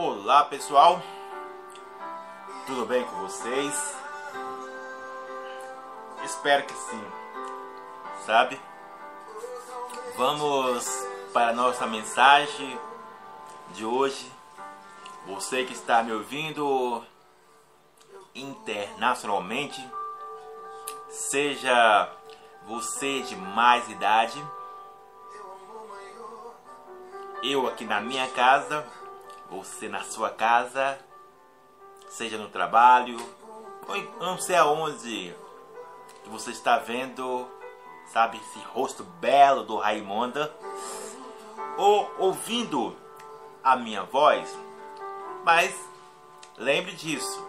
Olá 0.00 0.44
pessoal, 0.44 1.02
tudo 2.68 2.86
bem 2.86 3.04
com 3.04 3.16
vocês? 3.16 3.96
Espero 6.24 6.64
que 6.64 6.72
sim, 6.72 7.04
sabe? 8.24 8.60
Vamos 10.16 10.86
para 11.32 11.48
a 11.48 11.52
nossa 11.52 11.84
mensagem 11.84 12.78
de 13.74 13.84
hoje. 13.84 14.30
Você 15.26 15.64
que 15.64 15.72
está 15.72 16.00
me 16.00 16.12
ouvindo 16.12 17.04
internacionalmente, 18.36 19.84
seja 21.08 22.08
você 22.68 23.22
de 23.22 23.34
mais 23.34 23.90
idade, 23.90 24.40
eu 27.42 27.66
aqui 27.66 27.84
na 27.84 28.00
minha 28.00 28.28
casa 28.28 28.86
você 29.50 29.88
na 29.88 30.02
sua 30.02 30.30
casa, 30.30 30.98
seja 32.08 32.38
no 32.38 32.48
trabalho, 32.48 33.18
ou 33.86 33.96
não 34.20 34.38
sei 34.38 34.56
aonde 34.56 35.34
que 36.22 36.28
você 36.28 36.50
está 36.50 36.78
vendo, 36.78 37.48
sabe, 38.12 38.38
esse 38.38 38.58
rosto 38.66 39.02
belo 39.02 39.62
do 39.62 39.76
Raimonda, 39.76 40.54
ou 41.76 42.10
ouvindo 42.18 42.96
a 43.62 43.76
minha 43.76 44.02
voz, 44.02 44.48
mas 45.44 45.74
lembre 46.56 46.92
disso, 46.92 47.46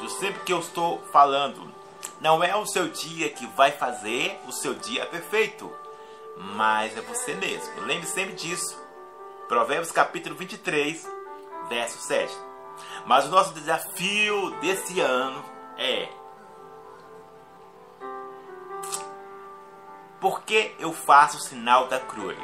do 0.00 0.08
sempre 0.08 0.40
que 0.40 0.52
eu 0.52 0.58
estou 0.58 1.00
falando, 1.12 1.72
não 2.20 2.42
é 2.42 2.54
o 2.56 2.66
seu 2.66 2.88
dia 2.88 3.30
que 3.30 3.46
vai 3.48 3.72
fazer 3.72 4.40
o 4.46 4.52
seu 4.52 4.74
dia 4.74 5.06
perfeito, 5.06 5.70
mas 6.36 6.96
é 6.96 7.00
você 7.00 7.34
mesmo. 7.34 7.80
Lembre 7.82 8.06
sempre 8.06 8.34
disso. 8.34 8.81
Provérbios 9.48 9.92
capítulo 9.92 10.34
23, 10.36 11.06
verso 11.68 11.98
7. 11.98 12.32
Mas 13.06 13.26
o 13.26 13.30
nosso 13.30 13.52
desafio 13.52 14.50
desse 14.60 15.00
ano 15.00 15.44
é: 15.76 16.08
Por 20.20 20.42
que 20.42 20.74
eu 20.78 20.92
faço 20.92 21.36
o 21.36 21.40
sinal 21.40 21.88
da 21.88 21.98
cruz? 21.98 22.38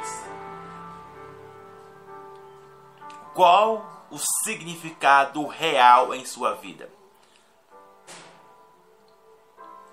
Qual 3.33 4.05
o 4.11 4.17
significado 4.43 5.47
real 5.47 6.13
em 6.13 6.25
sua 6.25 6.55
vida? 6.55 6.89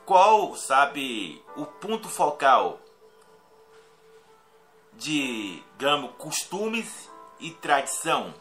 Qual, 0.05 0.55
sabe, 0.57 1.43
o 1.57 1.65
ponto 1.67 2.09
focal 2.09 2.81
de, 4.97 5.63
digamos, 5.79 6.15
costumes 6.17 7.11
e 7.39 7.51
tradição. 7.51 8.35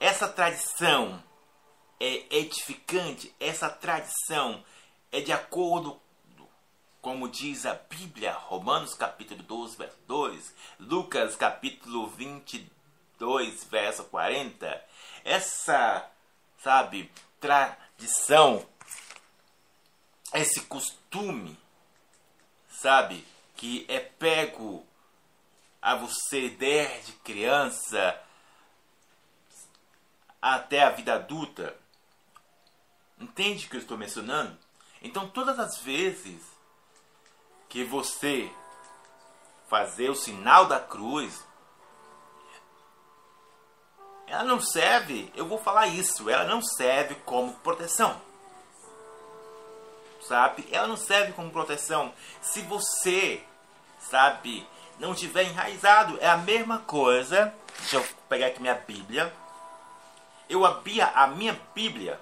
Essa 0.00 0.28
tradição 0.28 1.22
é 2.00 2.36
edificante, 2.36 3.34
essa 3.38 3.70
tradição 3.70 4.64
é 5.10 5.20
de 5.20 5.32
acordo 5.32 6.00
como 7.02 7.28
diz 7.28 7.66
a 7.66 7.74
Bíblia, 7.74 8.32
Romanos 8.32 8.94
capítulo 8.94 9.42
12, 9.42 9.76
verso 9.76 9.98
2, 10.06 10.54
Lucas 10.78 11.34
capítulo 11.34 12.06
22, 12.06 13.64
verso 13.64 14.04
40. 14.04 14.84
Essa, 15.24 16.08
sabe, 16.62 17.10
tradição, 17.40 18.64
esse 20.32 20.60
costume, 20.60 21.58
sabe, 22.68 23.26
que 23.62 23.86
é 23.86 24.00
pego 24.00 24.84
a 25.80 25.94
você 25.94 26.48
desde 26.48 27.12
criança 27.12 28.20
até 30.42 30.82
a 30.82 30.90
vida 30.90 31.14
adulta. 31.14 31.76
Entende 33.20 33.64
o 33.64 33.70
que 33.70 33.76
eu 33.76 33.80
estou 33.80 33.96
mencionando? 33.96 34.58
Então, 35.00 35.28
todas 35.28 35.60
as 35.60 35.78
vezes 35.78 36.42
que 37.68 37.84
você 37.84 38.50
fazer 39.68 40.10
o 40.10 40.16
sinal 40.16 40.66
da 40.66 40.80
cruz, 40.80 41.40
ela 44.26 44.42
não 44.42 44.60
serve, 44.60 45.32
eu 45.36 45.46
vou 45.46 45.58
falar 45.58 45.86
isso, 45.86 46.28
ela 46.28 46.46
não 46.46 46.60
serve 46.60 47.14
como 47.24 47.54
proteção. 47.60 48.20
Sabe? 50.20 50.66
Ela 50.72 50.88
não 50.88 50.96
serve 50.96 51.32
como 51.32 51.52
proteção. 51.52 52.12
Se 52.40 52.60
você 52.62 53.46
sabe, 54.10 54.66
não 54.98 55.14
tiver 55.14 55.44
enraizado, 55.44 56.18
é 56.20 56.28
a 56.28 56.36
mesma 56.36 56.78
coisa. 56.78 57.52
Deixa 57.78 57.96
eu 57.96 58.06
pegar 58.28 58.46
aqui 58.48 58.60
minha 58.60 58.74
Bíblia. 58.74 59.32
Eu 60.48 60.64
abria 60.64 61.06
a 61.06 61.26
minha 61.26 61.58
Bíblia 61.74 62.20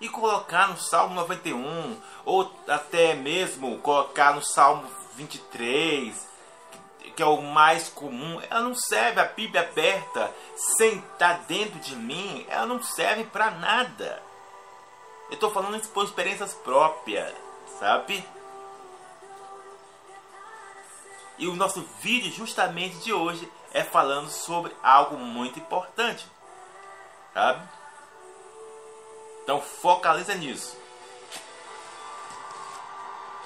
e 0.00 0.08
colocar 0.08 0.68
no 0.68 0.76
Salmo 0.76 1.14
91, 1.14 1.96
ou 2.24 2.52
até 2.68 3.14
mesmo 3.14 3.78
colocar 3.78 4.34
no 4.34 4.42
Salmo 4.42 4.84
23, 5.16 6.28
que 7.14 7.22
é 7.22 7.26
o 7.26 7.42
mais 7.42 7.88
comum. 7.88 8.40
Ela 8.50 8.62
não 8.62 8.74
serve 8.74 9.20
a 9.20 9.24
Bíblia 9.24 9.62
aberta 9.62 10.32
sem 10.56 10.98
estar 10.98 11.44
dentro 11.46 11.78
de 11.80 11.94
mim, 11.94 12.46
ela 12.48 12.66
não 12.66 12.82
serve 12.82 13.24
para 13.24 13.50
nada. 13.52 14.22
Eu 15.28 15.34
estou 15.34 15.50
falando 15.50 15.76
isso 15.76 15.88
por 15.90 16.04
experiências 16.04 16.52
próprias, 16.52 17.32
sabe? 17.78 18.24
E 21.42 21.48
o 21.48 21.56
nosso 21.56 21.82
vídeo 22.00 22.30
justamente 22.30 22.98
de 22.98 23.12
hoje 23.12 23.50
é 23.74 23.82
falando 23.82 24.30
sobre 24.30 24.72
algo 24.80 25.16
muito 25.16 25.58
importante. 25.58 26.24
Sabe? 27.34 27.68
Então 29.42 29.60
focaliza 29.60 30.36
nisso. 30.36 30.78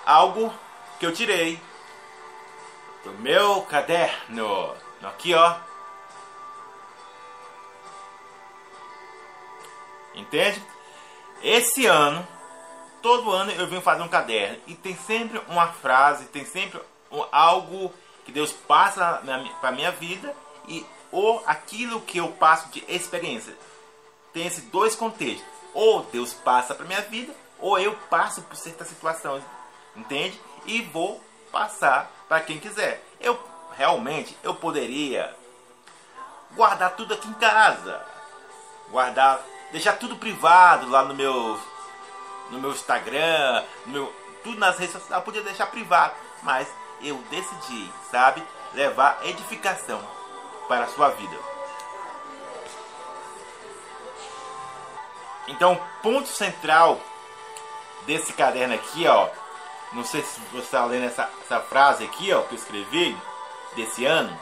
Algo 0.05 0.53
que 1.01 1.07
eu 1.07 1.15
tirei 1.15 1.59
do 3.03 3.13
meu 3.13 3.63
caderno. 3.63 4.77
Aqui, 5.03 5.33
ó. 5.33 5.57
Entende? 10.15 10.63
Esse 11.43 11.87
ano, 11.87 12.29
todo 13.01 13.33
ano 13.33 13.53
eu 13.53 13.67
venho 13.67 13.81
fazer 13.81 14.03
um 14.03 14.09
caderno 14.09 14.61
e 14.67 14.75
tem 14.75 14.95
sempre 14.95 15.41
uma 15.49 15.69
frase, 15.69 16.27
tem 16.27 16.45
sempre 16.45 16.79
algo 17.33 17.93
que 18.25 18.33
Deus 18.33 18.53
passa 18.53 19.23
para 19.61 19.73
minha 19.73 19.93
vida 19.93 20.35
e 20.69 20.85
ou 21.13 21.43
aquilo 21.47 22.01
que 22.01 22.19
eu 22.19 22.29
passo 22.33 22.69
de 22.71 22.85
experiência. 22.89 23.57
Tem 24.33 24.47
esses 24.47 24.65
dois 24.65 24.95
contextos. 24.95 25.47
Ou 25.73 26.03
Deus 26.05 26.33
passa 26.33 26.75
para 26.75 26.87
minha 26.87 27.03
vida, 27.03 27.35
ou 27.59 27.79
eu 27.79 27.95
passo 28.11 28.43
por 28.43 28.57
certas 28.57 28.89
situações, 28.89 29.45
entende? 29.95 30.41
E 30.65 30.83
vou 30.83 31.23
passar 31.53 32.11
para 32.29 32.41
quem 32.41 32.59
quiser. 32.59 33.03
Eu 33.21 33.39
realmente 33.77 34.37
eu 34.43 34.55
poderia 34.55 35.35
guardar 36.55 36.97
tudo 36.97 37.15
aqui 37.15 37.29
em 37.29 37.35
casa, 37.35 38.03
guardar, 38.91 39.41
deixar 39.71 39.99
tudo 39.99 40.17
privado 40.17 40.89
lá 40.89 41.05
no 41.05 41.15
meu 41.15 41.61
no 42.51 42.61
meu 42.61 42.71
Instagram, 42.71 43.65
no 43.85 43.93
meu 43.93 44.17
tudo 44.43 44.59
nas 44.59 44.79
redes 44.79 44.93
sociais, 44.93 45.19
eu 45.19 45.23
podia 45.23 45.43
deixar 45.43 45.67
privado, 45.67 46.15
mas 46.43 46.69
eu 47.03 47.17
decidi, 47.31 47.91
sabe, 48.11 48.43
levar 48.75 49.21
edificação 49.25 50.01
para 50.69 50.85
a 50.85 50.89
sua 50.89 51.11
vida. 51.11 51.37
Então, 55.49 55.81
ponto 56.03 56.29
central 56.29 57.01
desse 58.05 58.33
caderno 58.33 58.75
aqui, 58.75 59.07
ó, 59.07 59.29
não 59.93 60.05
sei 60.05 60.23
se 60.23 60.41
você 60.53 60.59
está 60.59 60.85
lendo 60.85 61.07
essa, 61.07 61.31
essa 61.45 61.61
frase 61.61 62.05
aqui, 62.05 62.33
ó, 62.33 62.43
que 62.43 62.55
eu 62.55 62.59
escrevi 62.59 63.17
desse 63.75 64.05
ano. 64.05 64.37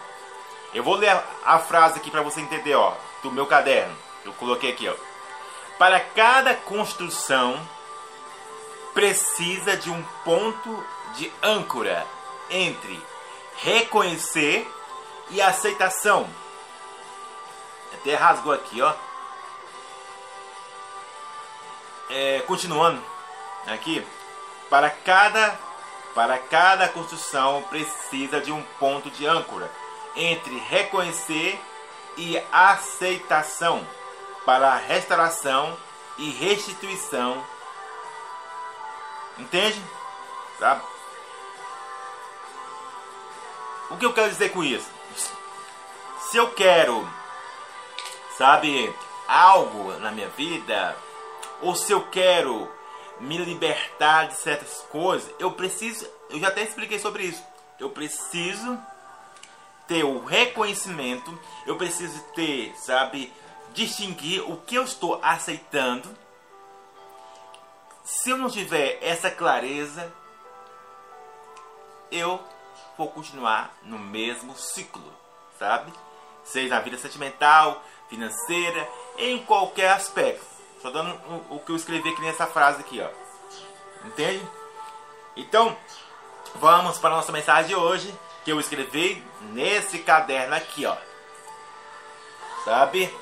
Eu 0.73 0.83
vou 0.83 0.97
ler 0.97 1.17
a 1.45 1.59
frase 1.59 1.99
aqui 1.99 2.11
para 2.11 2.23
você 2.23 2.41
entender, 2.41 2.75
ó, 2.75 2.95
do 3.23 3.31
meu 3.31 3.47
caderno. 3.47 3.95
Eu 4.25 4.33
coloquei 4.35 4.73
aqui, 4.73 4.89
ó. 4.89 4.95
Para 5.79 6.01
cada 6.01 6.55
construção 6.55 7.61
precisa 8.95 9.77
de 9.77 9.91
um 9.91 10.03
ponto 10.25 10.85
de 11.15 11.31
âncora 11.43 12.07
entre 12.55 13.03
reconhecer 13.57 14.71
e 15.31 15.43
aceitação. 15.43 16.29
Até 17.93 18.15
rasgou 18.15 18.53
aqui, 18.53 18.81
ó. 18.81 18.95
É, 22.11 22.41
continuando 22.47 23.03
aqui, 23.67 24.07
para 24.71 24.89
cada 24.89 25.59
para 26.15 26.39
cada 26.39 26.89
construção 26.89 27.63
precisa 27.63 28.41
de 28.41 28.53
um 28.53 28.63
ponto 28.79 29.11
de 29.11 29.27
âncora 29.27 29.69
entre 30.15 30.57
reconhecer 30.59 31.61
e 32.17 32.41
aceitação 32.53 33.85
para 34.47 34.77
restauração 34.77 35.77
e 36.17 36.31
restituição. 36.31 37.45
Entende? 39.39 39.83
Sabe? 40.61 40.94
O 43.95 43.97
que 43.97 44.07
eu 44.07 44.13
quero 44.13 44.29
dizer 44.29 44.51
com 44.51 44.63
isso? 44.63 44.91
Se 46.31 46.37
eu 46.37 46.51
quero 46.53 47.09
sabe, 48.37 48.95
algo 49.29 49.93
na 49.99 50.11
minha 50.11 50.29
vida, 50.31 50.97
ou 51.63 51.75
se 51.75 51.93
eu 51.93 52.09
quero 52.09 52.71
me 53.21 53.39
libertar 53.39 54.29
de 54.29 54.35
certas 54.35 54.85
coisas, 54.91 55.33
eu 55.39 55.53
preciso, 55.53 56.07
eu 56.31 56.41
já 56.41 56.49
até 56.49 56.63
expliquei 56.63 56.99
sobre 56.99 57.25
isso. 57.25 57.43
Eu 57.79 57.91
preciso 57.91 58.79
ter 59.87 60.05
o 60.05 60.25
reconhecimento, 60.25 61.39
eu 61.67 61.77
preciso 61.77 62.21
ter, 62.35 62.75
sabe, 62.77 63.33
distinguir 63.73 64.43
o 64.51 64.57
que 64.57 64.75
eu 64.75 64.85
estou 64.85 65.21
aceitando. 65.23 66.09
Se 68.05 68.31
eu 68.31 68.37
não 68.37 68.51
tiver 68.51 68.99
essa 69.01 69.31
clareza, 69.31 70.13
eu 72.11 72.41
vou 72.97 73.09
continuar 73.09 73.77
no 73.83 73.99
mesmo 73.99 74.57
ciclo, 74.57 75.13
sabe? 75.59 75.93
Seja 76.45 76.75
na 76.75 76.81
vida 76.81 76.97
sentimental, 76.99 77.83
financeira, 78.09 78.89
em 79.19 79.45
qualquer 79.45 79.91
aspecto. 79.91 80.45
Só 80.81 80.91
dando 80.91 81.15
o, 81.51 81.57
o 81.57 81.61
que 81.61 81.73
eu 81.73 81.77
escrevi 81.77 82.11
aqui 82.11 82.21
nessa 82.21 82.47
frase 82.47 82.81
aqui, 82.81 83.01
ó. 83.01 83.09
Entende? 84.07 84.47
Então, 85.37 85.77
vamos 86.57 86.99
para 86.99 87.11
a 87.11 87.17
nossa 87.17 87.33
mensagem 87.33 87.69
de 87.69 87.75
hoje, 87.75 88.15
que 88.45 88.53
eu 88.53 88.61
escrevi 88.61 89.25
nesse 89.53 89.99
caderno 90.01 90.55
aqui, 90.55 90.85
ó. 90.85 90.97
Sabe? 92.65 93.13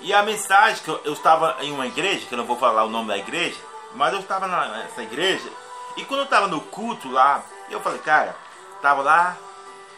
E 0.00 0.12
a 0.12 0.22
mensagem 0.22 0.82
que 0.82 0.88
eu, 0.88 1.00
eu 1.04 1.12
estava 1.12 1.56
em 1.60 1.72
uma 1.72 1.86
igreja, 1.86 2.26
que 2.26 2.34
eu 2.34 2.38
não 2.38 2.46
vou 2.46 2.56
falar 2.56 2.84
o 2.84 2.90
nome 2.90 3.08
da 3.08 3.18
igreja, 3.18 3.58
mas 3.94 4.12
eu 4.12 4.20
estava 4.20 4.46
nessa 4.46 5.02
igreja, 5.02 5.50
e 5.96 6.04
quando 6.04 6.20
eu 6.20 6.24
estava 6.24 6.46
no 6.46 6.60
culto 6.60 7.10
lá, 7.10 7.44
eu 7.70 7.80
falei, 7.80 8.00
cara, 8.00 8.36
estava 8.76 9.02
lá, 9.02 9.36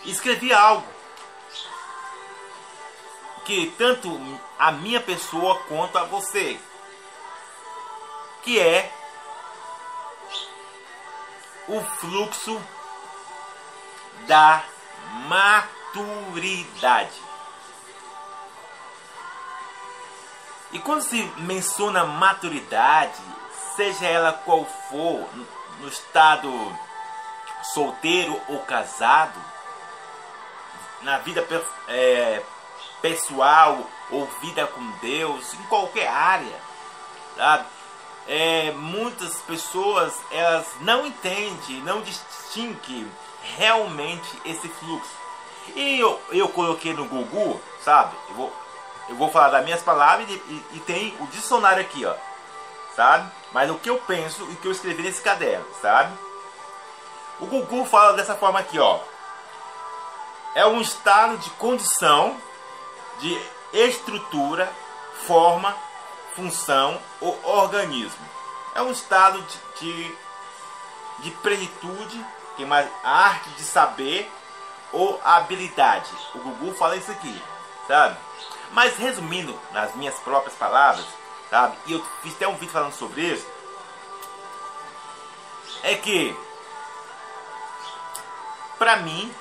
escrevi 0.04 0.52
algo 0.52 0.86
que 3.44 3.74
tanto 3.78 4.20
a 4.58 4.70
minha 4.70 5.00
pessoa 5.00 5.58
quanto 5.68 5.98
a 5.98 6.04
você, 6.04 6.60
que 8.42 8.60
é 8.60 8.92
o 11.66 11.80
fluxo 11.80 12.60
da 14.26 14.62
maturidade. 15.26 17.20
E 20.72 20.78
quando 20.78 21.02
se 21.02 21.22
menciona 21.38 22.04
maturidade, 22.04 23.20
seja 23.76 24.06
ela 24.06 24.32
qual 24.32 24.64
for, 24.88 25.28
no 25.80 25.88
estado 25.88 26.50
solteiro 27.62 28.40
ou 28.48 28.58
casado, 28.60 29.38
na 31.02 31.18
vida 31.18 31.46
é, 31.88 32.42
pessoal 33.00 33.84
ou 34.10 34.26
vida 34.40 34.66
com 34.66 34.90
Deus, 35.00 35.54
em 35.54 35.62
qualquer 35.64 36.08
área, 36.08 36.56
sabe? 37.36 37.66
É, 38.28 38.70
muitas 38.72 39.36
pessoas 39.42 40.14
elas 40.30 40.66
não 40.80 41.04
entendem, 41.04 41.80
não 41.82 42.00
distinguem 42.02 43.10
realmente 43.56 44.28
esse 44.44 44.68
fluxo. 44.68 45.22
E 45.74 45.98
eu, 45.98 46.20
eu 46.30 46.48
coloquei 46.48 46.92
no 46.92 47.04
Google, 47.04 47.60
sabe? 47.84 48.14
Eu 48.28 48.34
vou, 48.36 48.52
eu 49.08 49.16
vou 49.16 49.30
falar 49.30 49.50
das 49.50 49.64
minhas 49.64 49.82
palavras 49.82 50.28
e, 50.28 50.34
e, 50.34 50.64
e 50.74 50.80
tem 50.80 51.16
o 51.18 51.26
dicionário 51.26 51.80
aqui, 51.80 52.04
ó, 52.04 52.14
sabe? 52.94 53.28
Mas 53.52 53.70
o 53.70 53.74
que 53.74 53.90
eu 53.90 53.98
penso 53.98 54.42
e 54.42 54.52
o 54.52 54.56
que 54.56 54.68
eu 54.68 54.72
escrevi 54.72 55.02
nesse 55.02 55.20
caderno, 55.20 55.66
sabe? 55.80 56.16
O 57.42 57.46
Google 57.46 57.84
fala 57.84 58.12
dessa 58.12 58.36
forma 58.36 58.60
aqui, 58.60 58.78
ó. 58.78 59.00
É 60.54 60.64
um 60.64 60.80
estado 60.80 61.36
de 61.38 61.50
condição 61.50 62.36
de 63.18 63.36
estrutura, 63.72 64.72
forma, 65.26 65.74
função 66.36 67.00
ou 67.20 67.36
organismo. 67.44 68.24
É 68.76 68.82
um 68.82 68.92
estado 68.92 69.42
de, 69.42 69.58
de, 69.80 70.16
de 71.18 71.30
plenitude, 71.42 72.24
que 72.56 72.64
mais 72.64 72.88
arte 73.02 73.48
de 73.50 73.64
saber 73.64 74.30
ou 74.92 75.20
habilidade. 75.24 76.10
O 76.36 76.38
Gugu 76.38 76.72
fala 76.74 76.96
isso 76.96 77.10
aqui, 77.10 77.42
sabe? 77.88 78.16
Mas 78.70 78.96
resumindo 78.98 79.58
nas 79.72 79.92
minhas 79.96 80.14
próprias 80.20 80.54
palavras, 80.54 81.04
sabe? 81.50 81.76
E 81.86 81.92
eu 81.92 82.06
fiz 82.22 82.36
até 82.36 82.46
um 82.46 82.54
vídeo 82.54 82.72
falando 82.72 82.92
sobre 82.92 83.22
isso. 83.22 83.46
É 85.82 85.96
que 85.96 86.36
para 88.82 88.96
mim 88.96 89.32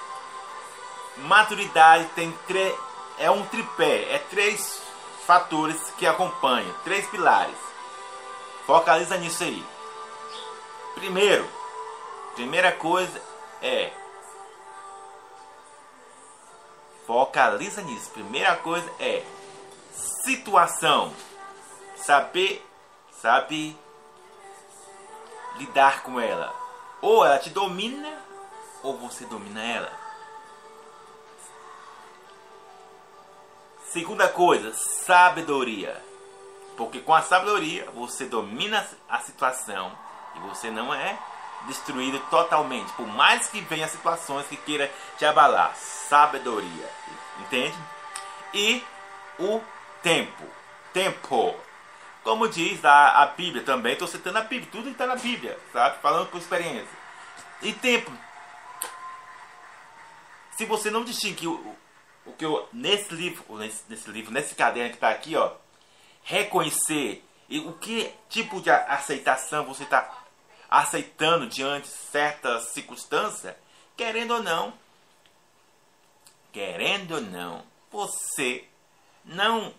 maturidade 1.17 2.05
tem 2.13 2.31
é 3.17 3.31
um 3.31 3.43
tripé, 3.47 4.13
é 4.13 4.19
três 4.29 4.79
fatores 5.25 5.81
que 5.97 6.05
acompanham, 6.05 6.71
três 6.83 7.07
pilares. 7.07 7.57
Focaliza 8.67 9.17
nisso 9.17 9.43
aí. 9.43 9.65
Primeiro, 10.93 11.49
primeira 12.35 12.71
coisa 12.71 13.19
é 13.63 13.91
focaliza 17.07 17.81
nisso. 17.81 18.11
Primeira 18.11 18.57
coisa 18.57 18.87
é 18.99 19.23
situação. 20.23 21.11
Saber, 21.95 22.63
sabe 23.19 23.75
lidar 25.57 26.03
com 26.03 26.19
ela. 26.19 26.53
Ou 27.01 27.25
ela 27.25 27.39
te 27.39 27.49
domina 27.49 28.30
ou 28.83 28.97
você 28.97 29.25
domina 29.25 29.61
ela. 29.61 29.91
Segunda 33.91 34.29
coisa, 34.29 34.73
sabedoria. 34.73 36.01
Porque 36.77 36.99
com 36.99 37.13
a 37.13 37.21
sabedoria 37.21 37.89
você 37.93 38.25
domina 38.25 38.87
a 39.09 39.19
situação 39.19 39.91
e 40.35 40.39
você 40.39 40.71
não 40.71 40.93
é 40.93 41.17
destruído 41.67 42.19
totalmente. 42.29 42.91
Por 42.93 43.05
mais 43.05 43.47
que 43.47 43.61
venha 43.61 43.87
situações 43.87 44.47
que 44.47 44.55
queira 44.57 44.91
te 45.17 45.25
abalar. 45.25 45.75
Sabedoria. 45.75 46.89
Entende? 47.41 47.77
E 48.53 48.83
o 49.37 49.61
tempo. 50.01 50.43
Tempo. 50.93 51.55
Como 52.23 52.47
diz 52.47 52.83
a, 52.85 53.23
a 53.23 53.25
Bíblia 53.25 53.63
também, 53.63 53.93
estou 53.93 54.07
citando 54.07 54.37
a 54.37 54.41
Bíblia, 54.41 54.69
tudo 54.71 54.89
está 54.89 55.07
na 55.07 55.15
Bíblia, 55.15 55.57
sabe? 55.73 55.99
Falando 56.01 56.29
por 56.29 56.39
experiência. 56.39 56.87
E 57.61 57.73
tempo. 57.73 58.11
Se 60.61 60.65
você 60.65 60.91
não 60.91 61.03
distinguir 61.03 61.49
o, 61.49 61.75
o 62.23 62.33
que 62.33 62.45
eu 62.45 62.69
nesse 62.71 63.11
livro, 63.15 63.57
nesse, 63.57 63.81
nesse 63.89 64.07
livro, 64.11 64.31
nesse 64.31 64.53
caderno 64.53 64.91
que 64.91 64.97
está 64.97 65.09
aqui, 65.09 65.35
ó, 65.35 65.53
reconhecer 66.21 67.27
e 67.49 67.57
o 67.61 67.73
que 67.73 68.13
tipo 68.29 68.61
de 68.61 68.69
aceitação 68.69 69.65
você 69.65 69.81
está 69.81 70.23
aceitando 70.69 71.47
diante 71.47 71.87
de 71.87 71.95
certas 71.95 72.65
circunstâncias, 72.73 73.55
querendo 73.97 74.35
ou 74.35 74.43
não, 74.43 74.71
querendo 76.51 77.15
ou 77.15 77.21
não, 77.21 77.65
você 77.91 78.63
não 79.25 79.73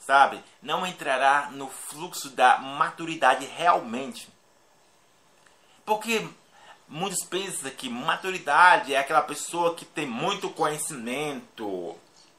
sabe, 0.00 0.42
não 0.60 0.84
entrará 0.84 1.48
no 1.52 1.70
fluxo 1.70 2.30
da 2.30 2.58
maturidade 2.58 3.46
realmente. 3.46 4.28
Porque 5.84 6.28
Muitos 6.88 7.24
pensam 7.24 7.68
que 7.72 7.88
maturidade 7.90 8.94
é 8.94 8.98
aquela 8.98 9.22
pessoa 9.22 9.74
que 9.74 9.84
tem 9.84 10.06
muito 10.06 10.48
conhecimento, 10.50 11.96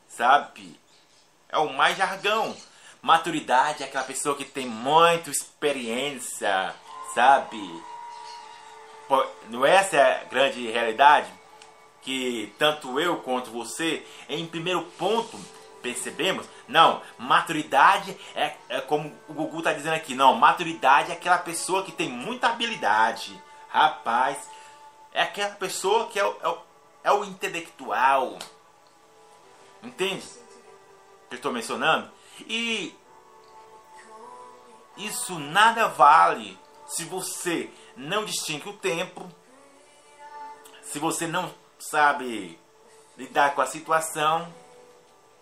sabe? 0.07 0.79
É 1.49 1.57
o 1.57 1.73
mais 1.73 1.97
jargão. 1.97 2.55
Maturidade 3.01 3.83
é 3.83 3.85
aquela 3.85 4.05
pessoa 4.05 4.37
que 4.37 4.45
tem 4.45 4.65
muita 4.65 5.29
experiência, 5.29 6.73
sabe? 7.13 7.57
Não 9.49 9.65
é 9.65 9.75
essa 9.75 10.01
a 10.01 10.23
grande 10.23 10.65
realidade? 10.71 11.29
Que 12.01 12.53
tanto 12.57 12.97
eu 13.01 13.17
quanto 13.17 13.51
você, 13.51 14.07
em 14.29 14.45
primeiro 14.45 14.83
ponto, 14.97 15.37
percebemos? 15.81 16.47
Não, 16.69 17.01
maturidade 17.17 18.17
é, 18.33 18.55
é 18.69 18.79
como 18.79 19.13
o 19.27 19.33
Gugu 19.33 19.57
está 19.57 19.73
dizendo 19.73 19.95
aqui. 19.95 20.15
Não, 20.15 20.35
maturidade 20.35 21.11
é 21.11 21.15
aquela 21.15 21.37
pessoa 21.37 21.83
que 21.83 21.91
tem 21.91 22.09
muita 22.09 22.47
habilidade 22.47 23.37
Rapaz, 23.77 24.49
é 25.13 25.21
aquela 25.21 25.53
pessoa 25.53 26.07
que 26.07 26.19
é 26.19 26.25
o, 26.25 26.35
é 26.41 26.47
o, 26.47 26.57
é 27.03 27.11
o 27.11 27.23
intelectual. 27.23 28.39
Entende? 29.83 30.25
Que 31.29 31.35
eu 31.35 31.35
estou 31.35 31.53
mencionando? 31.53 32.09
E 32.47 32.97
isso 34.97 35.37
nada 35.37 35.87
vale 35.89 36.57
se 36.87 37.03
você 37.03 37.69
não 37.95 38.25
distingue 38.25 38.67
o 38.67 38.73
tempo, 38.73 39.29
se 40.81 40.97
você 40.97 41.27
não 41.27 41.53
sabe 41.77 42.59
lidar 43.15 43.53
com 43.53 43.61
a 43.61 43.67
situação, 43.67 44.51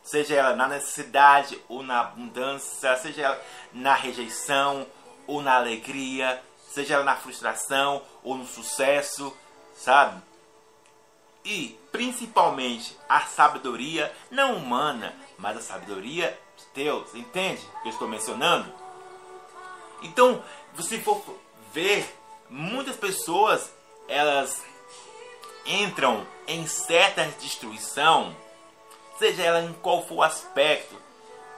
seja 0.04 0.36
ela 0.36 0.54
na 0.58 0.68
necessidade 0.68 1.58
ou 1.70 1.82
na 1.82 2.02
abundância, 2.02 2.98
seja 2.98 3.22
ela 3.22 3.42
na 3.72 3.94
rejeição 3.94 4.86
ou 5.26 5.42
na 5.42 5.56
alegria, 5.56 6.44
seja 6.76 6.96
ela 6.96 7.04
na 7.04 7.16
frustração 7.16 8.04
ou 8.24 8.36
no 8.36 8.46
sucesso, 8.46 9.36
sabe? 9.76 10.22
e 11.46 11.80
principalmente 11.92 12.98
a 13.08 13.22
sabedoria 13.22 14.12
não 14.32 14.56
humana, 14.56 15.14
mas 15.38 15.56
a 15.58 15.62
sabedoria 15.62 16.38
de 16.58 16.84
Deus. 16.84 17.14
Entende 17.14 17.62
que 17.84 17.88
eu 17.88 17.92
estou 17.92 18.08
mencionando? 18.08 18.74
Então, 20.02 20.44
se 20.80 21.00
for 21.00 21.24
ver, 21.72 22.04
muitas 22.50 22.96
pessoas 22.96 23.72
elas 24.08 24.64
entram 25.66 26.26
em 26.48 26.68
certa 26.68 27.26
destruição, 27.40 28.36
seja 29.20 29.44
ela 29.44 29.62
em 29.62 29.74
qual 29.74 30.06
for 30.06 30.16
o 30.16 30.24
aspecto, 30.24 30.96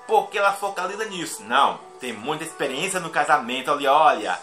porque 0.05 0.37
ela 0.37 0.53
focaliza 0.53 1.05
nisso. 1.05 1.43
Não, 1.43 1.79
tem 1.99 2.11
muita 2.13 2.43
experiência 2.43 2.99
no 2.99 3.09
casamento 3.09 3.71
ali, 3.71 3.87
olha. 3.87 4.39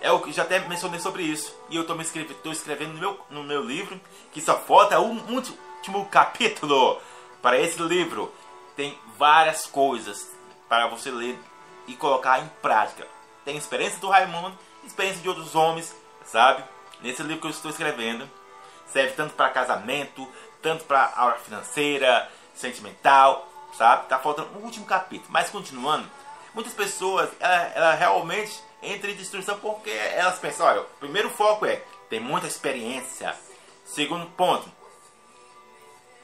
É 0.00 0.10
o 0.10 0.20
que 0.20 0.32
já 0.32 0.42
até 0.42 0.58
mencionei 0.60 0.98
sobre 0.98 1.22
isso. 1.22 1.54
E 1.68 1.76
eu 1.76 1.82
estou 1.82 2.00
escrevendo, 2.00 2.52
escrevendo 2.52 2.92
no 2.94 2.98
meu, 2.98 3.20
no 3.30 3.44
meu 3.44 3.62
livro 3.62 4.00
que 4.32 4.40
só 4.40 4.58
falta 4.58 4.98
um 4.98 5.34
último 5.34 6.06
capítulo 6.06 7.00
para 7.42 7.58
esse 7.58 7.80
livro. 7.82 8.32
Tem 8.74 8.98
várias 9.18 9.66
coisas 9.66 10.30
para 10.68 10.86
você 10.86 11.10
ler 11.10 11.38
e 11.86 11.94
colocar 11.94 12.40
em 12.40 12.48
prática. 12.62 13.06
Tem 13.44 13.56
experiência 13.56 13.98
do 13.98 14.08
Raimundo, 14.08 14.56
experiência 14.84 15.20
de 15.20 15.28
outros 15.28 15.54
homens, 15.54 15.94
sabe? 16.24 16.64
Nesse 17.02 17.22
livro 17.22 17.40
que 17.40 17.46
eu 17.46 17.50
estou 17.50 17.70
escrevendo. 17.70 18.28
Serve 18.86 19.12
tanto 19.12 19.34
para 19.34 19.50
casamento, 19.50 20.26
tanto 20.62 20.84
para 20.84 21.12
aula 21.14 21.34
financeira, 21.34 22.28
sentimental, 22.54 23.46
sabe? 23.76 24.08
Tá 24.08 24.18
faltando 24.18 24.58
um 24.58 24.64
último 24.64 24.86
capítulo. 24.86 25.30
Mas 25.30 25.50
continuando, 25.50 26.08
muitas 26.54 26.72
pessoas, 26.72 27.30
ela, 27.38 27.72
ela 27.74 27.94
realmente 27.94 28.60
entra 28.82 29.10
em 29.10 29.16
destruição 29.16 29.58
porque 29.58 29.90
elas 29.90 30.38
pensam, 30.38 30.66
olha, 30.66 30.82
o 30.82 30.84
primeiro 30.98 31.30
foco 31.30 31.66
é 31.66 31.82
tem 32.08 32.20
muita 32.20 32.46
experiência. 32.46 33.36
Segundo 33.84 34.26
ponto, 34.30 34.70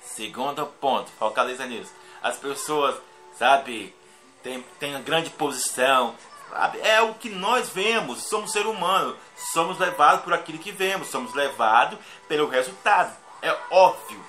segundo 0.00 0.66
ponto, 0.66 1.10
focaliza 1.18 1.66
nisso. 1.66 1.92
As 2.22 2.36
pessoas, 2.36 2.96
sabe, 3.38 3.94
tem, 4.42 4.64
tem 4.78 4.90
uma 4.92 5.00
grande 5.00 5.30
posição, 5.30 6.14
sabe? 6.50 6.80
É 6.80 7.00
o 7.00 7.14
que 7.14 7.28
nós 7.28 7.68
vemos, 7.68 8.24
somos 8.24 8.52
ser 8.52 8.66
humano, 8.66 9.16
somos 9.36 9.78
levados 9.78 10.22
por 10.22 10.32
aquilo 10.32 10.58
que 10.58 10.72
vemos, 10.72 11.08
somos 11.08 11.34
levados 11.34 11.98
pelo 12.28 12.48
resultado. 12.48 13.16
É 13.42 13.56
óbvio, 13.70 14.24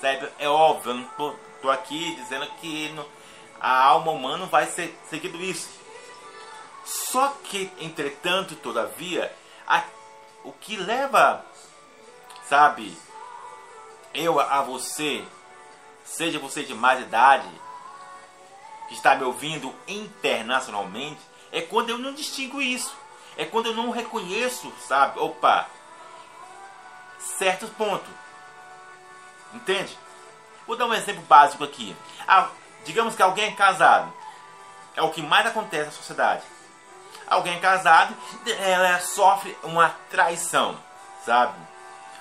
sabe? 0.00 0.28
É 0.38 0.48
óbvio, 0.48 0.90
eu 0.90 0.94
não 0.94 1.04
tô, 1.16 1.34
tô 1.62 1.70
aqui 1.70 2.14
dizendo 2.16 2.46
que 2.60 2.88
no, 2.90 3.04
a 3.60 3.84
alma 3.84 4.12
humana 4.12 4.46
vai 4.46 4.66
ser 4.66 4.98
seguido 5.08 5.42
isso. 5.42 5.68
Só 6.86 7.34
que, 7.42 7.70
entretanto, 7.80 8.54
todavia, 8.54 9.34
a, 9.66 9.82
o 10.44 10.52
que 10.52 10.76
leva, 10.76 11.44
sabe, 12.48 12.96
eu 14.14 14.38
a 14.38 14.62
você, 14.62 15.26
seja 16.04 16.38
você 16.38 16.62
de 16.62 16.74
mais 16.74 17.00
idade, 17.00 17.48
que 18.86 18.94
está 18.94 19.16
me 19.16 19.24
ouvindo 19.24 19.74
internacionalmente, 19.88 21.20
é 21.50 21.60
quando 21.60 21.90
eu 21.90 21.98
não 21.98 22.14
distingo 22.14 22.62
isso. 22.62 22.94
É 23.36 23.44
quando 23.44 23.66
eu 23.66 23.74
não 23.74 23.90
reconheço, 23.90 24.72
sabe? 24.86 25.18
Opa, 25.18 25.68
certos 27.18 27.68
pontos. 27.70 28.08
Entende? 29.52 29.98
Vou 30.66 30.76
dar 30.76 30.86
um 30.86 30.94
exemplo 30.94 31.22
básico 31.22 31.64
aqui. 31.64 31.96
Ah, 32.28 32.48
digamos 32.84 33.16
que 33.16 33.22
alguém 33.22 33.46
é 33.46 33.56
casado. 33.56 34.12
É 34.94 35.02
o 35.02 35.10
que 35.10 35.20
mais 35.20 35.46
acontece 35.46 35.86
na 35.86 35.92
sociedade. 35.92 36.42
Alguém 37.26 37.58
casado, 37.60 38.14
ela 38.60 39.00
sofre 39.00 39.56
uma 39.62 39.90
traição, 40.10 40.76
sabe? 41.24 41.54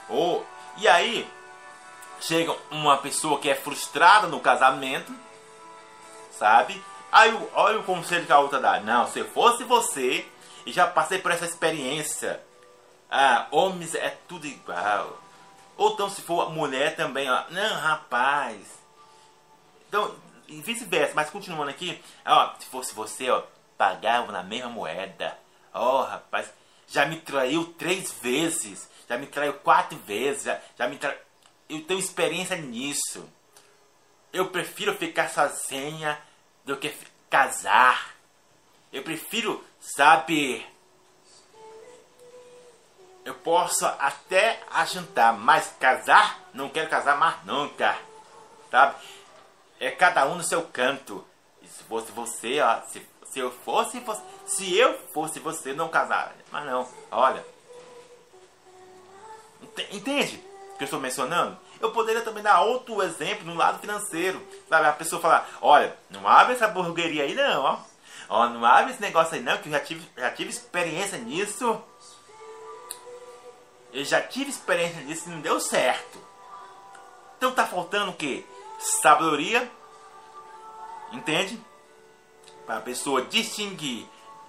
Ou 0.10 0.46
e 0.78 0.88
aí 0.88 1.30
chega 2.20 2.56
uma 2.72 2.98
pessoa 2.98 3.40
que 3.40 3.50
é 3.50 3.56
frustrada 3.56 4.28
no 4.28 4.40
casamento, 4.40 5.14
sabe? 6.32 6.84
Aí 7.12 7.34
olha 7.54 7.80
o 7.80 7.84
conselho 7.84 8.26
que 8.26 8.32
a 8.32 8.40
outra 8.40 8.60
dá. 8.60 8.80
Não, 8.80 9.08
se 9.08 9.24
fosse 9.24 9.64
você, 9.64 10.28
e 10.66 10.72
já 10.72 10.88
passei 10.88 11.20
por 11.20 11.32
essa 11.32 11.46
experiência. 11.46 12.42
Ah, 13.10 13.48
homens 13.52 13.96
é 13.96 14.18
tudo 14.28 14.48
igual. 14.48 15.18
Ou 15.78 15.94
então 15.94 16.10
se 16.10 16.22
for 16.22 16.50
mulher 16.52 16.96
também, 16.96 17.30
ó. 17.30 17.44
Não, 17.50 17.76
rapaz. 17.76 18.60
Então, 19.88 20.14
e 20.48 20.60
vice-versa, 20.62 21.14
mas 21.16 21.30
continuando 21.30 21.70
aqui, 21.70 22.04
ó, 22.26 22.50
se 22.60 22.66
fosse 22.66 22.94
você, 22.94 23.30
ó, 23.30 23.44
pagava 23.78 24.32
na 24.32 24.44
mesma 24.44 24.70
moeda. 24.70 25.38
Oh, 25.74 26.02
rapaz, 26.02 26.52
já 26.88 27.06
me 27.06 27.18
traiu 27.18 27.74
três 27.74 28.12
vezes, 28.22 28.90
já 29.08 29.18
me 29.18 29.28
traiu 29.28 29.54
quatro 29.54 29.98
vezes, 30.00 30.44
já, 30.44 30.62
já 30.78 30.88
me 30.88 30.98
traiu. 30.98 31.20
Eu 31.70 31.82
tenho 31.82 32.00
experiência 32.00 32.56
nisso. 32.56 33.28
Eu 34.32 34.50
prefiro 34.50 34.94
ficar 34.96 35.30
sozinha 35.30 36.20
do 36.64 36.78
que 36.78 36.94
casar. 37.30 38.14
Eu 38.92 39.04
prefiro, 39.04 39.64
sabe? 39.80 40.66
Eu 43.26 43.34
posso 43.34 43.86
até 43.86 44.62
ajuntar, 44.72 45.34
mas 45.34 45.74
casar, 45.80 46.40
não 46.54 46.70
quero 46.70 46.90
casar 46.90 47.18
mais 47.18 47.44
nunca. 47.44 47.98
Sabe? 48.70 48.96
É 49.80 49.90
cada 49.90 50.28
um 50.28 50.36
no 50.36 50.44
seu 50.44 50.64
canto. 50.68 51.26
Se 51.66 51.84
fosse 51.84 52.12
você, 52.12 52.60
ó, 52.62 52.82
se, 52.84 53.06
se 53.36 53.42
eu 53.42 53.52
fosse, 53.52 54.00
fosse, 54.00 54.22
se 54.46 54.78
eu 54.78 54.98
fosse 55.14 55.42
você, 55.42 55.74
não 55.74 55.90
casar. 55.90 56.34
Mas 56.54 56.66
não, 56.66 56.88
olha. 57.12 57.46
Entende 59.92 60.42
o 60.74 60.78
que 60.78 60.84
eu 60.84 60.86
estou 60.86 61.02
mencionando? 61.02 61.58
Eu 61.82 61.92
poderia 61.92 62.22
também 62.22 62.42
dar 62.42 62.62
outro 62.62 63.04
exemplo 63.04 63.46
no 63.46 63.56
lado 63.56 63.80
financeiro. 63.80 64.42
Sabe? 64.70 64.88
A 64.88 64.94
pessoa 64.94 65.22
falar, 65.22 65.50
olha, 65.62 65.98
não 66.10 66.26
abre 66.26 66.54
essa 66.54 66.70
burgueria 66.70 67.24
aí 67.24 67.36
não, 67.36 67.62
ó. 67.62 67.80
Ó, 68.30 68.48
não 68.48 68.64
abre 68.64 68.94
esse 68.94 69.02
negócio 69.02 69.36
aí 69.36 69.42
não, 69.42 69.58
que 69.58 69.68
eu 69.68 69.74
já 69.74 69.82
tive, 69.82 70.10
já 70.16 70.32
tive 70.32 70.50
experiência 70.50 71.18
nisso. 71.18 71.84
Eu 73.92 74.06
já 74.06 74.22
tive 74.22 74.50
experiência 74.50 75.02
nisso 75.02 75.28
e 75.28 75.32
não 75.34 75.42
deu 75.42 75.60
certo. 75.60 76.18
Então 77.38 77.52
tá 77.52 77.68
faltando 77.68 78.12
o 78.12 78.16
quê? 78.16 78.46
Sabedoria. 78.80 79.70
Entende? 81.12 81.62
Para 82.66 82.78
a 82.78 82.82
pessoa 82.82 83.22
distinguir 83.24 84.06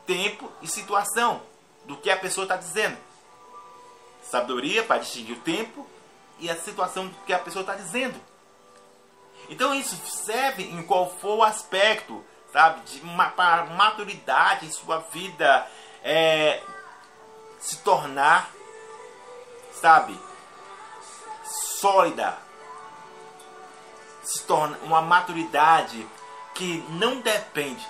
tempo 0.06 0.50
e 0.62 0.68
situação 0.68 1.42
do 1.84 1.96
que 1.96 2.10
a 2.10 2.16
pessoa 2.16 2.44
está 2.44 2.56
dizendo. 2.56 2.96
Sabedoria 4.22 4.82
para 4.82 4.98
distinguir 4.98 5.36
o 5.36 5.40
tempo 5.40 5.86
e 6.38 6.50
a 6.50 6.56
situação 6.56 7.10
que 7.26 7.32
a 7.32 7.38
pessoa 7.38 7.62
está 7.62 7.74
dizendo. 7.74 8.20
Então 9.48 9.74
isso 9.74 9.96
serve 10.06 10.64
em 10.64 10.82
qual 10.82 11.10
for 11.18 11.36
o 11.36 11.42
aspecto, 11.42 12.24
sabe, 12.52 12.80
de 12.80 13.00
uma, 13.00 13.28
para 13.30 13.66
maturidade 13.66 14.66
em 14.66 14.70
sua 14.70 14.98
vida 14.98 15.66
é, 16.02 16.62
se 17.60 17.78
tornar, 17.78 18.50
sabe, 19.72 20.18
sólida, 21.44 22.36
se 24.22 24.42
torna 24.42 24.76
uma 24.78 25.00
maturidade 25.00 26.06
que 26.54 26.84
não 26.90 27.20
depende. 27.20 27.86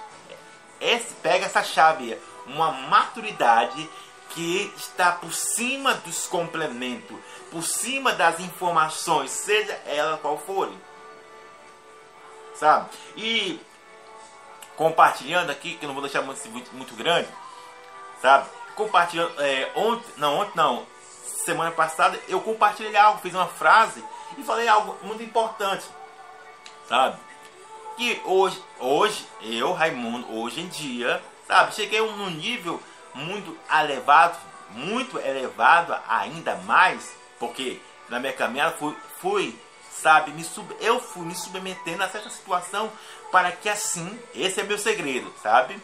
Esse 0.81 1.15
pega 1.15 1.47
essa 1.47 1.63
chave, 1.63 2.19
uma 2.47 2.71
maturidade 2.71 3.89
que 4.31 4.73
está 4.77 5.13
por 5.13 5.33
cima 5.33 5.95
dos 5.95 6.27
complementos, 6.27 7.17
por 7.51 7.63
cima 7.63 8.13
das 8.13 8.41
informações, 8.41 9.31
seja 9.31 9.73
ela 9.87 10.19
qual 10.19 10.39
forem. 10.39 10.79
Sabe? 12.55 12.89
E 13.17 13.61
compartilhando 14.77 15.51
aqui, 15.51 15.77
que 15.77 15.85
eu 15.85 15.89
não 15.89 15.95
vou 15.95 16.03
deixar 16.03 16.23
muito, 16.23 16.49
muito, 16.51 16.75
muito 16.75 16.95
grande, 16.95 17.29
sabe? 18.21 18.49
Compartilhando, 18.75 19.33
é, 19.41 19.73
ontem, 19.75 20.13
não, 20.19 20.39
ontem 20.39 20.53
não, 20.55 20.87
semana 21.25 21.71
passada, 21.71 22.19
eu 22.29 22.41
compartilhei 22.41 22.95
algo, 22.97 23.21
fiz 23.21 23.35
uma 23.35 23.47
frase 23.47 24.05
e 24.37 24.43
falei 24.43 24.69
algo 24.69 24.97
muito 25.03 25.23
importante, 25.23 25.85
sabe? 26.89 27.19
Que 27.97 28.21
hoje, 28.25 28.63
hoje, 28.79 29.27
eu, 29.41 29.73
Raimundo, 29.73 30.31
hoje 30.39 30.61
em 30.61 30.69
dia, 30.69 31.23
sabe, 31.47 31.75
cheguei 31.75 32.01
num 32.01 32.31
nível 32.31 32.83
muito 33.15 33.57
elevado, 33.71 34.37
muito 34.71 35.19
elevado 35.19 35.97
ainda 36.09 36.57
mais, 36.57 37.15
porque 37.39 37.81
na 38.09 38.21
minha 38.21 38.33
caminhada 38.33 38.77
fui, 38.77 38.95
fui 39.21 39.59
sabe, 39.91 40.31
me 40.33 40.45
sub, 40.45 40.77
eu 40.81 41.01
fui 41.01 41.25
me 41.25 41.35
submetendo 41.35 42.03
a 42.03 42.09
certa 42.09 42.29
situação 42.29 42.93
para 43.33 43.51
que 43.51 43.69
assim, 43.69 44.19
esse 44.35 44.61
é 44.61 44.63
meu 44.63 44.79
segredo, 44.79 45.33
sabe? 45.43 45.81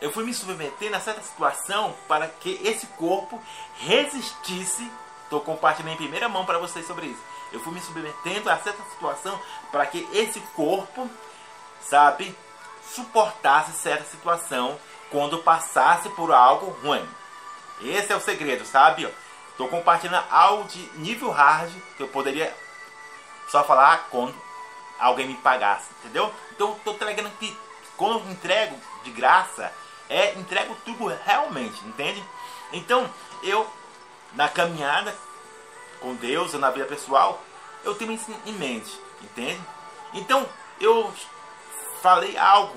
Eu 0.00 0.12
fui 0.12 0.24
me 0.24 0.34
submetendo 0.34 0.96
a 0.96 1.00
certa 1.00 1.22
situação 1.22 1.94
para 2.06 2.28
que 2.28 2.60
esse 2.62 2.86
corpo 2.86 3.42
resistisse. 3.78 4.90
Estou 5.24 5.40
compartilhando 5.40 5.94
em 5.94 5.96
primeira 5.96 6.28
mão 6.28 6.44
para 6.44 6.58
vocês 6.58 6.86
sobre 6.86 7.06
isso. 7.06 7.22
Eu 7.52 7.60
fui 7.60 7.72
me 7.72 7.80
submetendo 7.80 8.50
a 8.50 8.58
certa 8.58 8.82
situação 8.90 9.38
para 9.70 9.86
que 9.86 10.06
esse 10.12 10.40
corpo, 10.54 11.08
sabe, 11.80 12.36
suportasse 12.94 13.72
certa 13.72 14.04
situação 14.04 14.78
quando 15.10 15.38
passasse 15.38 16.08
por 16.10 16.32
algo 16.32 16.70
ruim. 16.82 17.06
Esse 17.80 18.12
é 18.12 18.16
o 18.16 18.20
segredo, 18.20 18.64
sabe? 18.64 19.12
Estou 19.50 19.68
compartilhando 19.68 20.24
algo 20.30 20.64
de 20.68 20.78
nível 20.98 21.30
hard 21.30 21.70
que 21.96 22.02
eu 22.02 22.08
poderia 22.08 22.54
só 23.48 23.64
falar 23.64 24.08
quando 24.10 24.34
alguém 24.98 25.26
me 25.26 25.34
pagasse, 25.34 25.88
entendeu? 26.00 26.32
Então 26.52 26.72
estou 26.72 26.94
entregando 26.94 27.30
que 27.38 27.56
quando 27.96 28.18
eu 28.18 28.30
entrego 28.30 28.76
de 29.02 29.10
graça, 29.10 29.72
é 30.08 30.34
entrego 30.34 30.76
tudo 30.84 31.06
realmente, 31.24 31.84
entende? 31.86 32.22
Então 32.72 33.08
eu 33.42 33.68
na 34.34 34.48
caminhada 34.48 35.14
com 36.00 36.14
Deus, 36.14 36.52
na 36.54 36.70
vida 36.70 36.86
pessoal, 36.86 37.42
eu 37.84 37.94
tenho 37.94 38.12
isso 38.12 38.34
em 38.46 38.52
mente, 38.52 38.98
entende? 39.22 39.60
Então 40.14 40.46
eu 40.80 41.12
falei 42.02 42.36
algo 42.36 42.76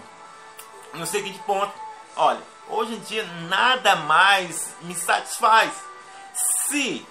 no 0.94 1.06
seguinte 1.06 1.40
ponto: 1.46 1.74
olha, 2.16 2.42
hoje 2.70 2.94
em 2.94 3.00
dia 3.00 3.24
nada 3.48 3.96
mais 3.96 4.76
me 4.82 4.96
satisfaz 4.96 5.72
se 6.68 7.06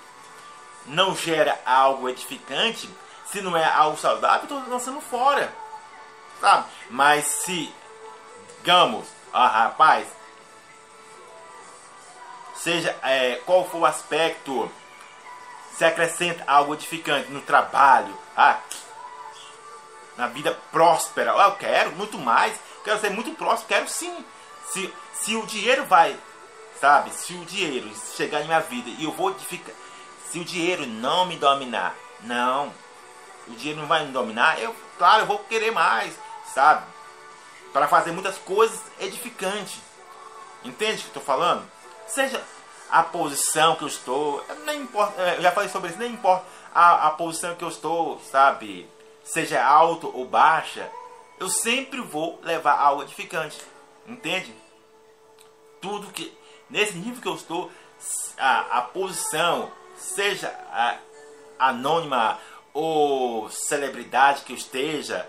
não 0.86 1.14
gera 1.14 1.60
algo 1.64 2.08
edificante, 2.08 2.88
se 3.26 3.40
não 3.40 3.56
é 3.56 3.64
algo 3.64 3.98
saudável, 3.98 4.42
estou 4.42 4.68
lançando 4.68 5.00
fora. 5.00 5.54
Sabe? 6.40 6.66
Mas 6.88 7.26
se, 7.26 7.72
digamos, 8.58 9.06
ah, 9.32 9.46
rapaz, 9.46 10.08
seja 12.54 12.96
é, 13.02 13.36
qual 13.44 13.68
for 13.68 13.78
o 13.78 13.86
aspecto, 13.86 14.70
se 15.80 15.84
acrescenta 15.86 16.44
algo 16.46 16.74
edificante 16.74 17.30
no 17.30 17.40
trabalho, 17.40 18.14
ah, 18.36 18.58
na 20.14 20.26
vida 20.26 20.52
próspera, 20.70 21.32
ah, 21.32 21.46
eu 21.46 21.56
quero 21.56 21.92
muito 21.92 22.18
mais, 22.18 22.54
quero 22.84 23.00
ser 23.00 23.08
muito 23.08 23.30
próspero, 23.30 23.68
quero 23.68 23.88
sim. 23.88 24.22
Se, 24.70 24.92
se 25.14 25.34
o 25.34 25.46
dinheiro 25.46 25.86
vai 25.86 26.14
Sabe? 26.78 27.10
Se 27.14 27.32
o 27.34 27.44
dinheiro 27.46 27.90
chegar 28.16 28.42
em 28.42 28.46
minha 28.46 28.60
vida 28.60 28.90
e 28.90 29.04
eu 29.04 29.12
vou 29.12 29.34
ficar. 29.34 29.72
Se 30.30 30.38
o 30.38 30.44
dinheiro 30.44 30.86
não 30.86 31.24
me 31.26 31.36
dominar, 31.36 31.94
não. 32.20 32.72
O 33.48 33.52
dinheiro 33.52 33.80
não 33.80 33.88
vai 33.88 34.04
me 34.04 34.12
dominar, 34.12 34.60
eu, 34.60 34.76
claro, 34.98 35.22
eu 35.22 35.26
vou 35.26 35.38
querer 35.40 35.70
mais, 35.72 36.14
sabe? 36.54 36.86
Para 37.72 37.88
fazer 37.88 38.12
muitas 38.12 38.36
coisas 38.38 38.80
edificantes. 38.98 39.78
Entende 40.62 40.92
o 40.92 40.98
que 40.98 41.04
eu 41.04 41.08
estou 41.08 41.22
falando? 41.22 41.66
Seja 42.06 42.42
a 42.90 43.02
posição 43.02 43.76
que 43.76 43.82
eu 43.82 43.88
estou, 43.88 44.44
nem 44.64 44.82
importa, 44.82 45.20
é, 45.20 45.36
eu 45.36 45.42
já 45.42 45.52
falei 45.52 45.68
sobre 45.68 45.90
isso, 45.90 45.98
nem 45.98 46.12
importa 46.12 46.44
a, 46.74 47.08
a 47.08 47.10
posição 47.10 47.54
que 47.54 47.64
eu 47.64 47.68
estou, 47.68 48.20
sabe? 48.30 48.88
Seja 49.22 49.64
alto 49.64 50.10
ou 50.14 50.24
baixa, 50.24 50.90
eu 51.38 51.48
sempre 51.48 52.00
vou 52.00 52.38
levar 52.42 52.78
algo 52.78 53.02
edificante. 53.02 53.60
Entende? 54.06 54.54
Tudo 55.80 56.08
que 56.08 56.36
nesse 56.68 56.96
nível 56.96 57.20
que 57.20 57.28
eu 57.28 57.34
estou, 57.34 57.70
a, 58.38 58.78
a 58.78 58.82
posição, 58.82 59.70
seja 59.96 60.48
a, 60.72 60.96
anônima 61.58 62.38
ou 62.72 63.50
celebridade 63.50 64.42
que 64.42 64.52
eu 64.52 64.56
esteja, 64.56 65.28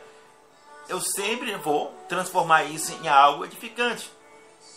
eu 0.87 1.01
sempre 1.01 1.55
vou 1.55 1.93
transformar 2.07 2.63
isso 2.63 2.93
em 2.93 3.07
algo 3.07 3.45
edificante, 3.45 4.11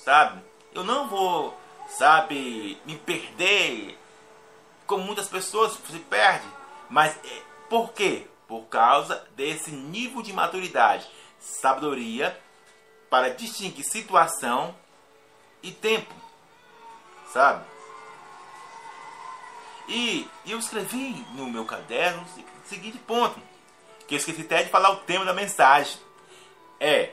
sabe? 0.04 0.42
Eu 0.72 0.82
não 0.82 1.08
vou, 1.08 1.56
sabe, 1.88 2.78
me 2.84 2.96
perder 2.96 3.98
como 4.86 5.04
muitas 5.04 5.28
pessoas 5.28 5.72
se 5.72 5.98
perdem, 6.00 6.50
mas 6.90 7.16
é, 7.24 7.42
por 7.68 7.92
quê? 7.92 8.26
Por 8.46 8.64
causa 8.64 9.26
desse 9.34 9.70
nível 9.70 10.22
de 10.22 10.32
maturidade, 10.32 11.08
sabedoria 11.40 12.38
para 13.08 13.30
distinguir 13.30 13.84
situação 13.84 14.74
e 15.62 15.72
tempo 15.72 16.24
sabe? 17.34 17.64
E 19.88 20.30
eu 20.46 20.58
escrevi 20.58 21.26
no 21.32 21.50
meu 21.50 21.64
caderno 21.64 22.22
o 22.22 22.68
seguinte 22.68 22.96
ponto, 22.98 23.38
que 24.06 24.14
eu 24.14 24.18
esqueci 24.18 24.42
até 24.42 24.62
de 24.62 24.70
falar 24.70 24.90
o 24.90 24.98
tema 24.98 25.24
da 25.24 25.34
mensagem. 25.34 25.98
É, 26.78 27.12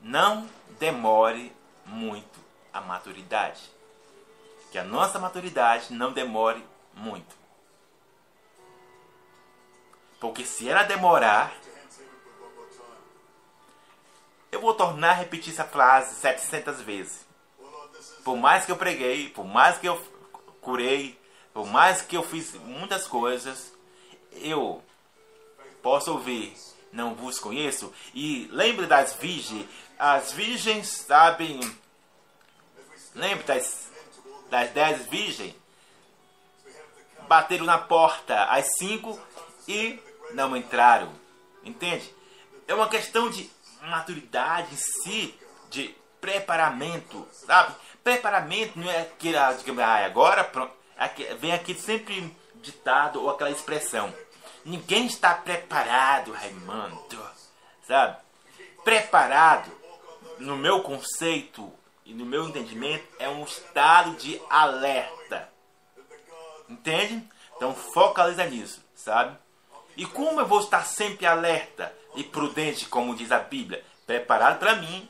não 0.00 0.48
demore 0.78 1.52
muito 1.84 2.45
a 2.76 2.80
maturidade. 2.80 3.62
Que 4.70 4.78
a 4.78 4.84
nossa 4.84 5.18
maturidade 5.18 5.92
não 5.92 6.12
demore 6.12 6.64
muito. 6.94 7.34
Porque 10.20 10.44
se 10.44 10.68
ela 10.68 10.82
demorar, 10.82 11.54
eu 14.50 14.60
vou 14.60 14.74
tornar 14.74 15.10
a 15.10 15.14
repetir 15.14 15.52
essa 15.52 15.64
frase 15.64 16.14
700 16.16 16.80
vezes 16.80 17.26
por 18.26 18.36
mais 18.36 18.64
que 18.64 18.72
eu 18.72 18.76
preguei, 18.76 19.28
por 19.28 19.44
mais 19.44 19.78
que 19.78 19.86
eu 19.86 20.02
curei, 20.60 21.16
por 21.54 21.64
mais 21.64 22.02
que 22.02 22.16
eu 22.16 22.24
fiz 22.24 22.54
muitas 22.54 23.06
coisas, 23.06 23.72
eu 24.32 24.82
posso 25.80 26.10
ouvir, 26.10 26.52
não 26.90 27.14
vos 27.14 27.38
conheço. 27.38 27.94
E 28.12 28.48
lembre 28.50 28.86
das 28.86 29.14
virgens, 29.14 29.64
as 29.96 30.32
virgens 30.32 30.88
sabem, 30.88 31.60
lembre 33.16 33.44
das, 33.44 33.90
das 34.50 34.70
dez 34.70 35.06
virgens, 35.06 35.54
bateram 37.26 37.64
na 37.64 37.78
porta 37.78 38.44
às 38.44 38.66
cinco 38.78 39.18
e 39.66 39.98
não 40.32 40.56
entraram. 40.56 41.12
Entende? 41.64 42.14
É 42.68 42.74
uma 42.74 42.88
questão 42.88 43.28
de 43.28 43.50
maturidade 43.82 44.72
em 44.72 44.76
si, 44.76 45.34
de 45.70 45.94
preparamento, 46.20 47.26
sabe? 47.32 47.74
Preparamento 48.04 48.78
não 48.78 48.90
é 48.90 49.02
aquele, 49.02 49.36
ah, 49.36 49.52
digamos, 49.52 49.82
ah, 49.82 50.04
agora 50.04 50.44
pronto. 50.44 50.74
Aqui, 50.96 51.24
vem 51.34 51.52
aqui 51.52 51.74
sempre 51.74 52.34
ditado 52.54 53.22
ou 53.22 53.30
aquela 53.30 53.50
expressão. 53.50 54.12
Ninguém 54.64 55.06
está 55.06 55.34
preparado, 55.34 56.32
Raimundo. 56.32 57.22
Sabe? 57.86 58.16
Preparado, 58.82 59.70
no 60.38 60.56
meu 60.56 60.82
conceito 60.82 61.72
e 62.06 62.14
no 62.14 62.24
meu 62.24 62.48
entendimento, 62.48 63.04
é 63.18 63.28
um 63.28 63.42
estado 63.42 64.16
de 64.16 64.40
alerta. 64.48 65.52
Entende? 66.68 67.22
Então 67.56 67.74
focaliza 67.74 68.46
nisso, 68.46 68.82
sabe? 68.94 69.36
E 69.96 70.06
como 70.06 70.40
eu 70.40 70.46
vou 70.46 70.60
estar 70.60 70.84
sempre 70.84 71.26
alerta 71.26 71.92
e 72.14 72.22
prudente, 72.22 72.86
como 72.86 73.16
diz 73.16 73.32
a 73.32 73.40
Bíblia? 73.40 73.84
Preparado 74.06 74.58
para 74.58 74.76
mim 74.76 75.08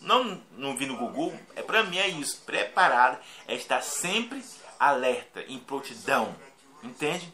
não, 0.00 0.42
não 0.52 0.76
vi 0.76 0.86
no 0.86 0.96
Google, 0.96 1.32
é 1.54 1.62
para 1.62 1.84
mim 1.84 1.98
é 1.98 2.08
isso. 2.08 2.42
Preparado 2.42 3.18
é 3.46 3.54
estar 3.54 3.80
sempre 3.82 4.44
alerta, 4.80 5.42
em 5.42 5.58
prontidão. 5.58 6.34
Entende? 6.82 7.32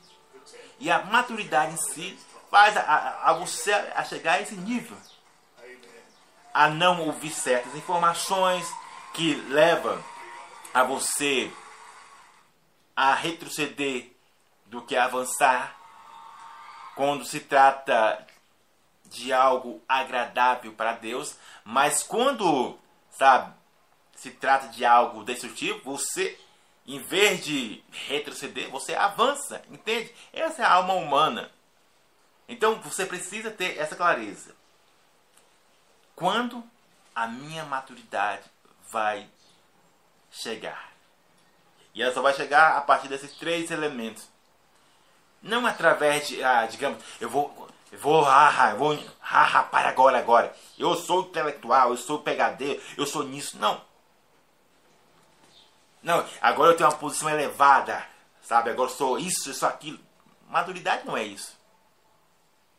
E 0.78 0.90
a 0.90 1.02
maturidade 1.02 1.72
em 1.72 1.76
si 1.78 2.18
faz 2.50 2.76
a, 2.76 3.20
a, 3.22 3.32
você 3.32 3.72
a 3.72 4.04
chegar 4.04 4.34
a 4.34 4.42
esse 4.42 4.54
nível. 4.54 4.96
A 6.52 6.68
não 6.68 7.00
ouvir 7.06 7.30
certas 7.30 7.74
informações 7.74 8.70
que 9.18 9.34
levam 9.34 10.00
a 10.72 10.84
você 10.84 11.50
a 12.94 13.14
retroceder 13.14 14.12
do 14.66 14.80
que 14.82 14.94
avançar 14.94 15.76
quando 16.94 17.24
se 17.24 17.40
trata 17.40 18.24
de 19.06 19.32
algo 19.32 19.82
agradável 19.88 20.72
para 20.72 20.92
Deus, 20.92 21.36
mas 21.64 22.00
quando, 22.04 22.78
sabe, 23.10 23.52
se 24.14 24.30
trata 24.30 24.68
de 24.68 24.84
algo 24.84 25.24
destrutivo, 25.24 25.80
você, 25.82 26.38
em 26.86 27.00
vez 27.00 27.44
de 27.44 27.82
retroceder, 27.90 28.70
você 28.70 28.94
avança, 28.94 29.60
entende? 29.68 30.14
Essa 30.32 30.62
é 30.62 30.64
a 30.64 30.74
alma 30.74 30.94
humana. 30.94 31.50
Então 32.48 32.80
você 32.82 33.04
precisa 33.04 33.50
ter 33.50 33.78
essa 33.78 33.96
clareza. 33.96 34.54
Quando 36.14 36.62
a 37.16 37.26
minha 37.26 37.64
maturidade 37.64 38.44
vai 38.90 39.28
chegar? 40.30 40.92
E 41.94 42.02
ela 42.02 42.12
só 42.12 42.22
vai 42.22 42.34
chegar 42.34 42.76
a 42.76 42.80
partir 42.80 43.08
desses 43.08 43.32
três 43.36 43.70
elementos. 43.70 44.28
Não 45.42 45.66
através 45.66 46.28
de, 46.28 46.42
ah, 46.42 46.66
digamos, 46.66 47.02
eu 47.20 47.28
vou 47.28 47.68
eu 47.90 47.98
vou, 47.98 48.22
haha, 48.22 48.72
eu 48.72 48.78
vou, 48.78 48.98
haha, 49.18 49.62
para 49.64 49.88
agora, 49.88 50.18
agora. 50.18 50.54
Eu 50.76 50.94
sou 50.94 51.22
intelectual, 51.22 51.90
eu 51.90 51.96
sou 51.96 52.20
pegadeiro, 52.20 52.82
eu 52.96 53.06
sou 53.06 53.24
nisso. 53.24 53.58
Não. 53.58 53.82
Não, 56.02 56.26
agora 56.40 56.72
eu 56.72 56.76
tenho 56.76 56.88
uma 56.88 56.96
posição 56.96 57.30
elevada, 57.30 58.06
sabe? 58.42 58.70
Agora 58.70 58.90
eu 58.90 58.94
sou 58.94 59.18
isso, 59.18 59.48
eu 59.48 59.54
sou 59.54 59.68
aquilo. 59.68 59.98
Maturidade 60.48 61.06
não 61.06 61.16
é 61.16 61.24
isso. 61.24 61.56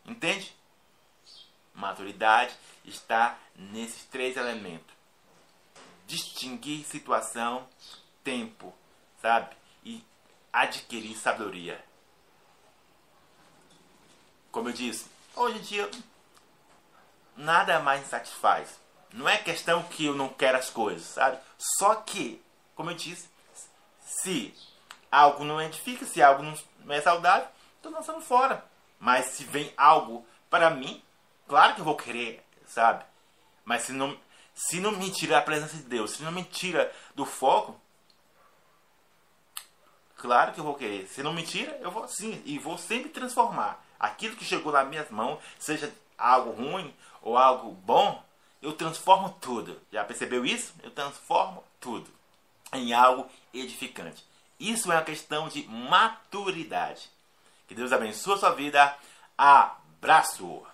Entende? 0.05 0.55
Maturidade 1.73 2.53
está 2.85 3.37
nesses 3.55 4.03
três 4.05 4.37
elementos: 4.37 4.93
distinguir 6.09 6.83
situação, 6.85 7.65
tempo, 8.23 8.73
sabe? 9.21 9.55
E 9.85 10.03
adquirir 10.51 11.15
sabedoria 11.15 11.81
como 14.51 14.69
eu 14.69 14.73
disse, 14.73 15.05
hoje 15.35 15.57
em 15.57 15.61
dia 15.61 15.89
nada 17.35 17.79
mais 17.79 18.07
satisfaz. 18.07 18.79
Não 19.13 19.27
é 19.27 19.37
questão 19.37 19.83
que 19.83 20.05
eu 20.05 20.15
não 20.15 20.29
quero 20.29 20.57
as 20.57 20.69
coisas, 20.69 21.07
sabe? 21.07 21.39
Só 21.57 21.95
que, 21.95 22.41
como 22.75 22.91
eu 22.91 22.95
disse, 22.95 23.29
se 24.01 24.53
algo 25.11 25.43
não 25.43 25.61
edifica, 25.61 26.05
se 26.05 26.21
algo 26.21 26.43
não 26.43 26.93
é 26.93 27.01
saudável, 27.01 27.47
estou 27.75 27.91
lançando 27.91 28.21
fora. 28.21 28.63
Mas 28.99 29.27
se 29.27 29.45
vem 29.45 29.73
algo 29.77 30.27
para 30.49 30.69
mim, 30.69 31.01
claro 31.47 31.73
que 31.73 31.81
eu 31.81 31.85
vou 31.85 31.95
querer, 31.95 32.43
sabe? 32.67 33.03
Mas 33.63 33.83
se 33.83 33.93
não, 33.93 34.19
se 34.59 34.81
não 34.81 34.91
me 34.91 35.09
tira 35.09 35.37
a 35.37 35.41
presença 35.41 35.77
de 35.77 35.83
Deus, 35.83 36.11
se 36.11 36.21
não 36.21 36.33
me 36.33 36.43
tira 36.43 36.93
do 37.15 37.25
foco, 37.25 37.79
claro 40.17 40.51
que 40.51 40.59
eu 40.59 40.65
vou 40.65 40.75
querer. 40.75 41.07
Se 41.07 41.23
não 41.23 41.31
me 41.31 41.43
tira, 41.43 41.79
eu 41.81 41.89
vou 41.89 42.05
sim. 42.09 42.41
E 42.45 42.59
vou 42.59 42.77
sempre 42.77 43.09
transformar 43.09 43.81
aquilo 43.97 44.35
que 44.35 44.43
chegou 44.43 44.73
nas 44.73 44.85
minhas 44.85 45.09
mãos, 45.09 45.39
seja 45.57 45.89
algo 46.17 46.51
ruim 46.51 46.93
ou 47.21 47.37
algo 47.37 47.71
bom, 47.71 48.21
eu 48.61 48.73
transformo 48.73 49.29
tudo. 49.39 49.79
Já 49.93 50.03
percebeu 50.03 50.45
isso? 50.45 50.73
Eu 50.83 50.91
transformo 50.91 51.63
tudo 51.79 52.09
em 52.73 52.91
algo 52.91 53.31
edificante. 53.53 54.25
Isso 54.59 54.91
é 54.91 54.95
uma 54.95 55.03
questão 55.03 55.47
de 55.47 55.63
maturidade. 55.69 57.09
Que 57.65 57.73
Deus 57.73 57.93
abençoe 57.93 58.33
a 58.33 58.37
sua 58.37 58.49
vida. 58.51 58.93
Abraço! 59.37 60.67